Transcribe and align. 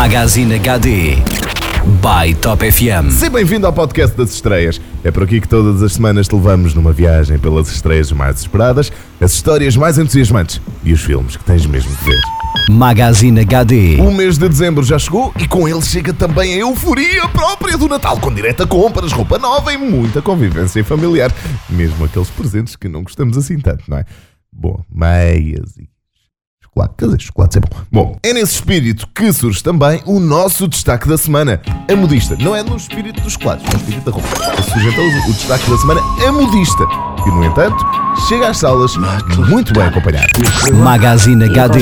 Magazine 0.00 0.54
HD 0.54 1.16
by 2.00 2.32
Top 2.40 2.64
FM. 2.64 3.10
Seja 3.10 3.30
bem-vindo 3.30 3.66
ao 3.66 3.72
podcast 3.72 4.16
das 4.16 4.30
estreias. 4.30 4.80
É 5.02 5.10
por 5.10 5.24
aqui 5.24 5.40
que 5.40 5.48
todas 5.48 5.82
as 5.82 5.94
semanas 5.94 6.28
te 6.28 6.36
levamos 6.36 6.72
numa 6.72 6.92
viagem 6.92 7.36
pelas 7.36 7.68
estreias 7.68 8.12
mais 8.12 8.38
esperadas, 8.38 8.92
as 9.20 9.32
histórias 9.32 9.76
mais 9.76 9.98
entusiasmantes 9.98 10.60
e 10.84 10.92
os 10.92 11.02
filmes 11.02 11.36
que 11.36 11.42
tens 11.42 11.66
mesmo 11.66 11.90
de 11.90 12.04
ver. 12.04 12.20
Magazine 12.70 13.40
HD. 13.40 13.96
O 13.96 14.12
mês 14.12 14.38
de 14.38 14.48
dezembro 14.48 14.84
já 14.84 15.00
chegou 15.00 15.34
e 15.36 15.48
com 15.48 15.68
ele 15.68 15.82
chega 15.82 16.14
também 16.14 16.54
a 16.54 16.58
euforia 16.58 17.26
própria 17.30 17.76
do 17.76 17.88
Natal, 17.88 18.20
com 18.20 18.32
direta 18.32 18.68
compras, 18.68 19.10
roupa 19.10 19.36
nova 19.36 19.72
e 19.72 19.76
muita 19.76 20.22
convivência 20.22 20.84
familiar. 20.84 21.34
Mesmo 21.68 22.04
aqueles 22.04 22.30
presentes 22.30 22.76
que 22.76 22.88
não 22.88 23.02
gostamos 23.02 23.36
assim 23.36 23.58
tanto, 23.58 23.82
não 23.88 23.98
é? 23.98 24.04
Bom, 24.52 24.80
meias 24.94 25.76
e 25.76 25.88
chocolate. 26.78 26.94
Quer 26.96 27.04
dizer, 27.06 27.20
chocolate 27.20 27.58
é 27.58 27.60
bom. 27.60 27.68
Bom, 27.90 28.16
é 28.22 28.32
nesse 28.32 28.54
espírito 28.54 29.08
que 29.14 29.32
surge 29.32 29.62
também 29.62 30.00
o 30.06 30.20
nosso 30.20 30.68
destaque 30.68 31.08
da 31.08 31.18
semana. 31.18 31.60
A 31.90 31.96
modista. 31.96 32.36
Não 32.38 32.54
é 32.54 32.62
no 32.62 32.76
espírito 32.76 33.20
dos 33.20 33.32
chocolates, 33.32 33.66
é 33.66 33.72
no 33.72 33.78
espírito 33.78 34.04
da 34.04 34.12
roupa. 34.12 34.28
Surge 34.62 34.88
então 34.88 35.04
o 35.04 35.32
destaque 35.32 35.70
da 35.70 35.78
semana, 35.78 36.00
a 36.26 36.32
modista. 36.32 36.86
Que, 37.22 37.30
no 37.30 37.44
entanto, 37.44 37.84
chega 38.28 38.48
às 38.48 38.58
salas 38.58 38.96
muito 39.48 39.72
bem 39.72 39.84
acompanhado. 39.84 40.28
Magazine 40.74 41.44
HD. 41.44 41.80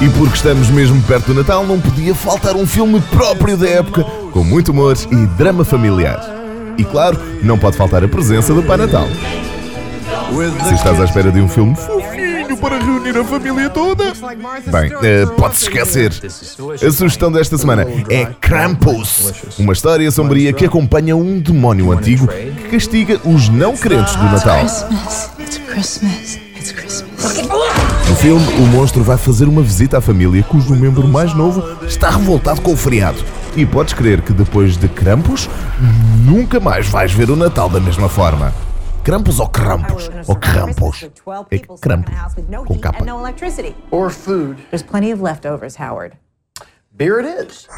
E 0.00 0.08
porque 0.10 0.34
estamos 0.34 0.68
mesmo 0.70 1.00
perto 1.02 1.26
do 1.26 1.34
Natal, 1.34 1.64
não 1.64 1.80
podia 1.80 2.14
faltar 2.14 2.56
um 2.56 2.66
filme 2.66 3.00
próprio 3.12 3.56
da 3.56 3.68
época, 3.68 4.02
com 4.32 4.42
muito 4.42 4.72
humor 4.72 4.96
e 5.10 5.26
drama 5.38 5.64
familiar. 5.64 6.20
E 6.76 6.84
claro, 6.84 7.18
não 7.42 7.56
pode 7.56 7.76
faltar 7.76 8.02
a 8.02 8.08
presença 8.08 8.52
do 8.52 8.62
Pai 8.64 8.76
Natal. 8.76 9.06
Se 10.68 10.74
estás 10.74 11.00
à 11.00 11.04
espera 11.04 11.30
de 11.30 11.40
um 11.40 11.48
filme 11.48 11.76
fofinho 11.76 12.23
para 12.64 12.78
reunir 12.78 13.14
a 13.18 13.22
família 13.22 13.68
toda, 13.68 14.04
bem, 14.72 14.90
eh, 15.02 15.26
pode-se 15.36 15.64
esquecer. 15.64 16.10
A 16.72 16.90
sugestão 16.90 17.30
desta 17.30 17.58
semana 17.58 17.86
é 18.08 18.24
Krampus, 18.40 19.34
uma 19.58 19.74
história 19.74 20.10
sombria 20.10 20.50
que 20.50 20.64
acompanha 20.64 21.14
um 21.14 21.38
demónio 21.38 21.92
antigo 21.92 22.26
que 22.26 22.70
castiga 22.70 23.20
os 23.22 23.50
não 23.50 23.76
crentes 23.76 24.16
do 24.16 24.24
Natal. 24.24 24.64
No 28.08 28.16
filme, 28.16 28.46
o 28.54 28.66
monstro 28.68 29.04
vai 29.04 29.18
fazer 29.18 29.44
uma 29.46 29.60
visita 29.60 29.98
à 29.98 30.00
família 30.00 30.42
cujo 30.42 30.74
membro 30.74 31.06
mais 31.06 31.34
novo 31.34 31.62
está 31.86 32.08
revoltado 32.08 32.62
com 32.62 32.72
o 32.72 32.76
feriado. 32.78 33.22
E 33.54 33.66
podes 33.66 33.92
crer 33.92 34.22
que 34.22 34.32
depois 34.32 34.78
de 34.78 34.88
Krampus, 34.88 35.50
nunca 36.24 36.58
mais 36.58 36.88
vais 36.88 37.12
ver 37.12 37.30
o 37.30 37.36
Natal 37.36 37.68
da 37.68 37.78
mesma 37.78 38.08
forma. 38.08 38.54
Krampus 39.04 39.38
ou 39.38 39.48
Krampus? 39.48 40.10
Ou 40.26 40.34
Krampus? 40.34 41.06
É 41.50 41.58
Krampus, 41.58 42.14
com 42.66 42.78
capa. 42.78 43.04
or 43.90 44.10
food. 44.10 44.56
There's 44.70 44.82
plenty 44.82 45.12
of 45.12 45.22
leftovers, 45.22 45.76
Howard. 45.78 46.16
Beer 46.90 47.18
it 47.20 47.28
is. 47.28 47.68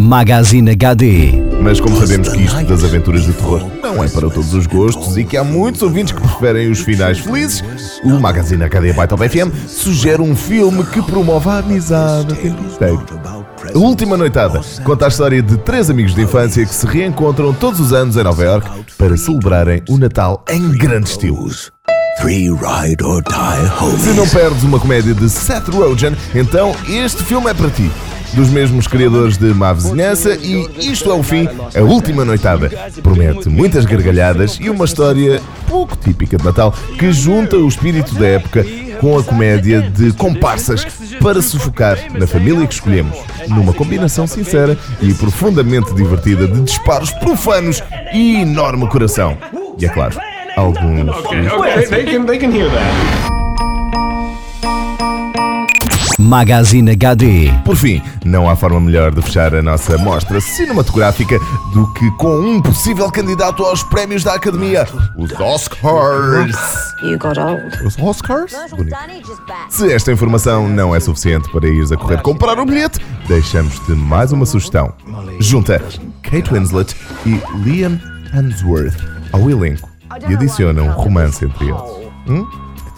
Magazine 0.00 0.68
HD. 0.68 1.40
Mas 1.62 1.80
como 1.80 1.96
sabemos 1.96 2.30
que 2.30 2.40
isto 2.40 2.64
das 2.64 2.82
aventuras 2.82 3.22
de 3.22 3.32
terror 3.32 3.62
não 3.80 4.02
é 4.02 4.08
para 4.08 4.28
todos 4.28 4.54
os 4.54 4.66
gostos 4.66 5.16
e 5.16 5.24
que 5.24 5.36
há 5.36 5.44
muitos 5.44 5.82
ouvintes 5.82 6.12
que 6.12 6.20
preferem 6.20 6.68
os 6.68 6.80
finais 6.80 7.20
felizes, 7.20 7.62
o 8.02 8.18
Magazine 8.18 8.64
HD 8.64 8.92
by 8.92 9.06
Top 9.06 9.22
FM 9.28 9.54
sugere 9.68 10.20
um 10.20 10.34
filme 10.34 10.84
que 10.86 11.00
promove 11.00 11.48
a 11.48 11.58
amizade 11.58 12.34
tempo 12.34 12.60
inteiro. 12.64 13.45
A 13.74 13.78
Última 13.78 14.16
Noitada 14.16 14.60
conta 14.84 15.06
a 15.06 15.08
história 15.08 15.42
de 15.42 15.56
três 15.58 15.90
amigos 15.90 16.14
de 16.14 16.22
infância 16.22 16.64
que 16.64 16.74
se 16.74 16.86
reencontram 16.86 17.52
todos 17.52 17.80
os 17.80 17.92
anos 17.92 18.16
em 18.16 18.22
Nova 18.22 18.44
York 18.44 18.68
para 18.96 19.16
celebrarem 19.16 19.82
o 19.88 19.98
Natal 19.98 20.44
em 20.48 20.70
grande 20.72 21.08
estilo. 21.08 21.48
Three 22.20 22.48
ride 22.48 23.02
or 23.04 23.22
die 23.22 24.00
Se 24.00 24.10
não 24.14 24.26
perdes 24.28 24.62
uma 24.62 24.78
comédia 24.78 25.14
de 25.14 25.28
Seth 25.28 25.68
Rogen, 25.68 26.16
então 26.34 26.74
este 26.88 27.22
filme 27.22 27.50
é 27.50 27.54
para 27.54 27.70
ti. 27.70 27.90
Dos 28.34 28.50
mesmos 28.50 28.86
criadores 28.86 29.36
de 29.36 29.54
Má 29.54 29.72
Vizinhança 29.72 30.34
e 30.34 30.68
Isto 30.78 31.10
é 31.10 31.14
o 31.14 31.22
Fim, 31.22 31.48
a 31.74 31.80
última 31.82 32.24
noitada. 32.24 32.70
Promete 33.02 33.48
muitas 33.48 33.84
gargalhadas 33.84 34.58
e 34.60 34.68
uma 34.68 34.84
história 34.84 35.40
pouco 35.68 35.96
típica 35.96 36.36
de 36.36 36.44
Natal 36.44 36.74
que 36.98 37.12
junta 37.12 37.56
o 37.56 37.68
espírito 37.68 38.14
da 38.14 38.26
época 38.26 38.64
com 39.00 39.18
a 39.18 39.22
comédia 39.22 39.82
de 39.82 40.12
comparsas 40.12 40.84
para 41.20 41.42
sufocar 41.42 41.98
na 42.12 42.26
família 42.26 42.66
que 42.66 42.74
escolhemos, 42.74 43.16
numa 43.48 43.72
combinação 43.72 44.26
sincera 44.26 44.76
e 45.00 45.12
profundamente 45.14 45.94
divertida 45.94 46.46
de 46.46 46.60
disparos 46.62 47.10
profanos 47.12 47.82
e 48.12 48.36
enorme 48.36 48.86
coração. 48.88 49.36
E 49.78 49.86
é 49.86 49.88
claro, 49.88 50.18
alguns. 50.56 51.16
Okay, 51.16 51.86
they 51.88 52.04
can 52.04 52.24
they 52.24 52.38
can 52.38 52.50
hear 52.50 52.70
that. 52.70 53.25
Magazine 56.18 56.90
HD. 56.92 57.52
Por 57.64 57.76
fim, 57.76 58.02
não 58.24 58.48
há 58.48 58.56
forma 58.56 58.80
melhor 58.80 59.14
de 59.14 59.20
fechar 59.22 59.54
a 59.54 59.62
nossa 59.62 59.98
mostra 59.98 60.40
cinematográfica 60.40 61.38
do 61.72 61.92
que 61.92 62.10
com 62.12 62.38
um 62.38 62.62
possível 62.62 63.10
candidato 63.10 63.62
aos 63.64 63.82
prémios 63.82 64.24
da 64.24 64.34
Academia, 64.34 64.86
os 65.16 65.32
Oscars. 65.38 66.56
You 67.02 67.18
got 67.18 67.38
old. 67.38 67.84
Os 67.84 67.98
Oscars? 67.98 68.54
Bonito. 68.70 68.96
Se 69.68 69.92
esta 69.92 70.12
informação 70.12 70.68
não 70.68 70.94
é 70.94 71.00
suficiente 71.00 71.50
para 71.50 71.68
ires 71.68 71.92
a 71.92 71.96
correr 71.96 72.22
comprar 72.22 72.58
o 72.58 72.64
bilhete, 72.64 72.98
deixamos-te 73.28 73.92
mais 73.92 74.32
uma 74.32 74.46
sugestão. 74.46 74.92
Junta 75.38 75.82
Kate 76.22 76.52
Winslet 76.52 76.94
e 77.26 77.40
Liam 77.62 78.00
Hemsworth 78.32 78.96
ao 79.32 79.50
elenco 79.50 79.88
e 80.28 80.34
adiciona 80.34 80.82
um 80.82 80.90
romance 80.90 81.44
entre 81.44 81.68
eles. 81.68 81.82
Hum? 82.28 82.46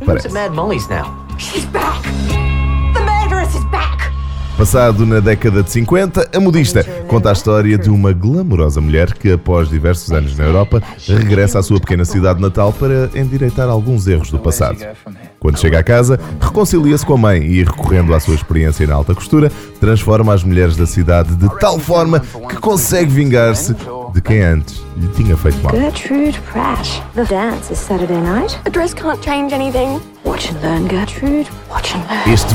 Parece? 0.05 0.29
Mad 0.31 0.53
Molly's 0.55 0.87
now. 0.89 1.27
She's 1.39 1.65
back! 1.67 2.48
Passado 4.59 5.07
na 5.07 5.21
década 5.21 5.63
de 5.63 5.71
50, 5.71 6.31
a 6.35 6.41
modista 6.41 6.83
conta 7.07 7.31
a 7.31 7.33
história 7.33 7.79
de 7.79 7.89
uma 7.89 8.13
glamourosa 8.13 8.81
mulher 8.81 9.15
que, 9.15 9.31
após 9.31 9.69
diversos 9.69 10.11
anos 10.11 10.37
na 10.37 10.47
Europa, 10.47 10.83
regressa 11.07 11.61
à 11.61 11.63
sua 11.63 11.79
pequena 11.79 12.05
cidade 12.05 12.41
natal 12.41 12.73
para 12.73 13.09
endireitar 13.15 13.69
alguns 13.69 14.09
erros 14.09 14.33
do 14.33 14.39
passado. 14.41 14.85
Quando 15.39 15.61
chega 15.61 15.79
à 15.79 15.83
casa, 15.85 16.19
reconcilia-se 16.41 17.07
com 17.07 17.15
a 17.15 17.17
mãe 17.17 17.41
e, 17.41 17.63
recorrendo 17.63 18.13
à 18.13 18.19
sua 18.19 18.35
experiência 18.35 18.85
na 18.85 18.97
alta 18.97 19.15
costura, 19.15 19.49
transforma 19.79 20.35
as 20.35 20.43
mulheres 20.43 20.77
da 20.77 20.87
cidade 20.87 21.37
de 21.37 21.49
tal 21.61 21.79
forma 21.79 22.19
que 22.49 22.57
consegue 22.57 23.13
vingar-se 23.13 23.77
de 24.13 24.21
quem 24.21 24.43
antes 24.43 24.83
lhe 24.97 25.07
tinha 25.09 25.37
feito 25.37 25.63
mal. 25.63 25.73
Gertrude 25.73 26.41
Pratt. 26.51 27.01
The 27.15 27.25
dance 27.27 27.73
is 27.73 27.79
Saturday 27.79 28.21
night. 28.21 28.59
A 28.67 28.71
dress 28.71 28.93
can't 28.93 29.23
change 29.23 29.55
anything. 29.55 30.01
Watch 30.25 30.51
and 30.51 30.61
learn, 30.63 30.89
Gertrude. 30.89 31.49
Watch 31.71 31.95
and 31.95 32.03
learn. 32.11 32.33
Este, 32.33 32.53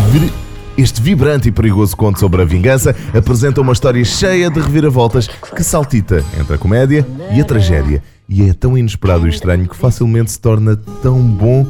este 0.78 1.02
vibrante 1.02 1.50
e 1.50 1.52
perigoso 1.52 1.96
conto 1.96 2.20
sobre 2.20 2.42
a 2.42 2.46
vingança 2.46 2.96
apresenta 3.16 3.62
uma 3.62 3.74
história 3.74 4.04
cheia 4.04 4.50
de 4.50 4.60
reviravoltas 4.60 5.28
que 5.28 5.64
saltita 5.64 6.24
entre 6.40 6.56
a 6.56 6.58
comédia 6.58 7.06
e 7.34 7.40
a 7.40 7.46
tragédia. 7.46 8.04
E 8.28 8.50
é 8.50 8.54
tão 8.54 8.78
inesperado 8.78 9.28
e 9.28 9.30
estranho 9.30 9.68
que 9.68 9.76
facilmente 9.76 10.32
se 10.32 10.40
torna 10.40 10.76
tão 11.02 11.22
bom 11.22 11.66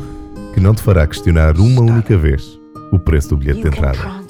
que 0.53 0.59
não 0.59 0.73
te 0.73 0.81
fará 0.81 1.05
questionar 1.05 1.57
uma 1.57 1.81
única 1.81 2.17
vez 2.17 2.59
o 2.91 2.99
preço 2.99 3.29
do 3.29 3.37
bilhete 3.37 3.61
de 3.61 3.67
entrada. 3.67 4.23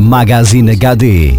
Magazine 0.00 0.72
HD. 0.72 1.38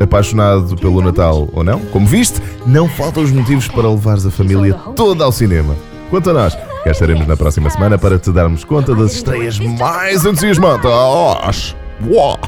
Apaixonado 0.00 0.76
pelo 0.76 1.02
Natal 1.02 1.48
ou 1.52 1.62
não? 1.62 1.80
Como 1.86 2.06
viste, 2.06 2.40
não 2.66 2.88
faltam 2.88 3.22
os 3.22 3.32
motivos 3.32 3.68
para 3.68 3.90
levares 3.90 4.24
a 4.24 4.30
família 4.30 4.74
toda 4.96 5.24
ao 5.24 5.32
cinema. 5.32 5.76
Quanto 6.08 6.30
a 6.30 6.32
nós, 6.32 6.54
cá 6.54 6.90
estaremos 6.90 7.26
na 7.26 7.36
próxima 7.36 7.68
semana 7.68 7.98
para 7.98 8.18
te 8.18 8.32
darmos 8.32 8.64
conta 8.64 8.94
das 8.94 9.12
estreias 9.14 9.58
mais 9.58 10.24
entusiasmantes. 10.24 11.76
Uau! 12.06 12.38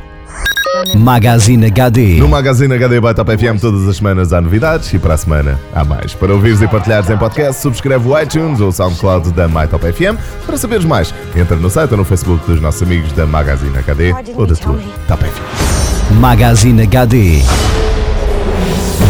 Magazine 0.97 1.67
HD. 1.67 2.19
No 2.19 2.29
Magazine 2.29 2.75
HD 2.75 3.01
by 3.01 3.15
Top 3.15 3.31
FM 3.31 3.59
todas 3.61 3.87
as 3.87 3.97
semanas 3.97 4.33
há 4.33 4.41
novidades 4.41 4.93
e 4.93 4.99
para 4.99 5.15
a 5.15 5.17
semana 5.17 5.59
há 5.75 5.85
mais. 5.85 6.15
Para 6.15 6.33
ouvires 6.33 6.63
e 6.63 6.67
partilhares 6.67 7.11
em 7.11 7.17
podcast, 7.17 7.61
subscreve 7.61 8.09
o 8.09 8.19
iTunes 8.19 8.61
ou 8.61 8.69
o 8.69 8.73
SoundCloud 8.73 9.31
da 9.33 9.47
My 9.49 9.67
Top 9.69 9.85
FM. 9.93 10.17
Para 10.47 10.57
saberes 10.57 10.85
mais, 10.85 11.15
entra 11.37 11.57
no 11.57 11.69
site 11.69 11.91
ou 11.93 11.99
no 11.99 12.05
Facebook 12.05 12.45
dos 12.47 12.61
nossos 12.61 12.83
amigos 12.83 13.13
da 13.13 13.27
Magazine 13.27 13.77
HD 13.77 14.15
ou 14.35 14.47
da 14.47 14.55
tua 14.55 14.81
Top 15.07 15.23
FM. 15.23 16.15
Magazine 16.19 16.83
HD 16.83 17.43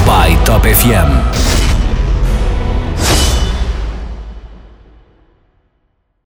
by 0.04 0.36
Top 0.44 0.66
FM. 0.66 1.51